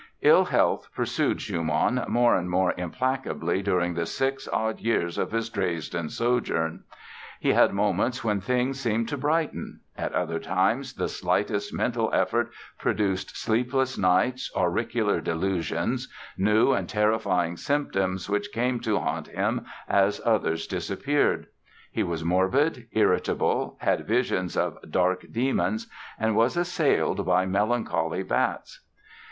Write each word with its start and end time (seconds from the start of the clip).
Ill 0.23 0.45
health 0.45 0.87
pursued 0.95 1.39
Schumann 1.39 2.03
more 2.07 2.35
and 2.35 2.49
more 2.49 2.73
implacably 2.75 3.61
during 3.61 3.93
the 3.93 4.07
six 4.07 4.47
odd 4.51 4.79
years 4.79 5.15
of 5.19 5.31
his 5.31 5.47
Dresden 5.47 6.09
sojourn. 6.09 6.83
He 7.39 7.53
had 7.53 7.71
moments 7.71 8.23
when 8.23 8.41
things 8.41 8.79
seemed 8.79 9.07
to 9.09 9.17
brighten. 9.19 9.81
At 9.95 10.11
other 10.13 10.39
times 10.39 10.93
the 10.93 11.07
slightest 11.07 11.71
mental 11.71 12.09
effort 12.15 12.49
produced 12.79 13.37
sleepless 13.37 13.95
nights, 13.95 14.51
auricular 14.57 15.21
delusions, 15.21 16.11
new 16.35 16.73
and 16.73 16.89
terrifying 16.89 17.55
symptoms 17.55 18.27
which 18.27 18.49
came 18.51 18.79
to 18.79 18.97
haunt 18.99 19.27
him 19.27 19.67
as 19.87 20.19
others 20.25 20.65
disappeared. 20.65 21.45
He 21.91 22.01
was 22.01 22.23
morbid, 22.25 22.87
irritable, 22.93 23.77
had 23.81 24.07
visions 24.07 24.57
of 24.57 24.79
"dark 24.89 25.27
demons" 25.31 25.85
and 26.17 26.35
was 26.35 26.57
assailed 26.57 27.23
by 27.23 27.45
"melancholy 27.45 28.23
bats". 28.23 28.79